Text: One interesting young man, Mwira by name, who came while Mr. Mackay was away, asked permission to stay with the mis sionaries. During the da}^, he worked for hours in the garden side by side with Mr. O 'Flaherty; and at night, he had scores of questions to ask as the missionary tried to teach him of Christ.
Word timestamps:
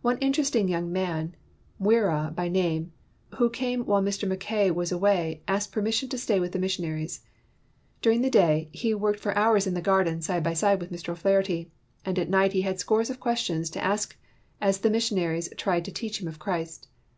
One 0.00 0.16
interesting 0.22 0.68
young 0.68 0.90
man, 0.90 1.34
Mwira 1.78 2.34
by 2.34 2.48
name, 2.48 2.92
who 3.36 3.50
came 3.50 3.84
while 3.84 4.00
Mr. 4.02 4.26
Mackay 4.26 4.70
was 4.70 4.90
away, 4.90 5.42
asked 5.46 5.70
permission 5.70 6.08
to 6.08 6.16
stay 6.16 6.40
with 6.40 6.52
the 6.52 6.58
mis 6.58 6.78
sionaries. 6.78 7.20
During 8.00 8.22
the 8.22 8.30
da}^, 8.30 8.74
he 8.74 8.94
worked 8.94 9.20
for 9.20 9.36
hours 9.36 9.66
in 9.66 9.74
the 9.74 9.82
garden 9.82 10.22
side 10.22 10.42
by 10.42 10.54
side 10.54 10.80
with 10.80 10.90
Mr. 10.90 11.10
O 11.10 11.14
'Flaherty; 11.14 11.70
and 12.06 12.18
at 12.18 12.30
night, 12.30 12.54
he 12.54 12.62
had 12.62 12.78
scores 12.80 13.10
of 13.10 13.20
questions 13.20 13.68
to 13.68 13.84
ask 13.84 14.16
as 14.62 14.78
the 14.78 14.88
missionary 14.88 15.42
tried 15.42 15.84
to 15.84 15.92
teach 15.92 16.22
him 16.22 16.26
of 16.28 16.38
Christ. 16.38 16.88